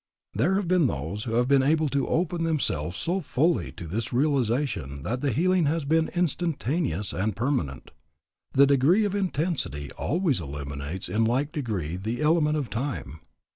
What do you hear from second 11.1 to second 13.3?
like degree the element of time.